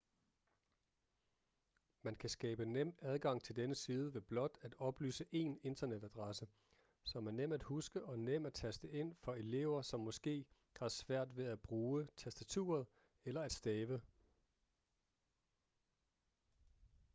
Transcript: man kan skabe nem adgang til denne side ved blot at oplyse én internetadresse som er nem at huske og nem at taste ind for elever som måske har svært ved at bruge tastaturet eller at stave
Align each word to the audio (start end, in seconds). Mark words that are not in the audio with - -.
man 2.01 2.15
kan 2.15 2.29
skabe 2.29 2.65
nem 2.65 2.93
adgang 3.01 3.41
til 3.43 3.55
denne 3.55 3.75
side 3.75 4.13
ved 4.13 4.21
blot 4.21 4.57
at 4.61 4.73
oplyse 4.77 5.23
én 5.25 5.59
internetadresse 5.63 6.47
som 7.03 7.27
er 7.27 7.31
nem 7.31 7.51
at 7.51 7.63
huske 7.63 8.03
og 8.03 8.19
nem 8.19 8.45
at 8.45 8.53
taste 8.53 8.91
ind 8.91 9.15
for 9.15 9.33
elever 9.33 9.81
som 9.81 9.99
måske 9.99 10.45
har 10.79 10.87
svært 10.87 11.37
ved 11.37 11.45
at 11.45 11.61
bruge 11.61 12.07
tastaturet 12.17 12.87
eller 13.25 13.41
at 13.41 13.51
stave 13.51 14.01